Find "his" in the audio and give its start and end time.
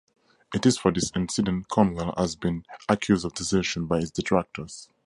3.99-4.09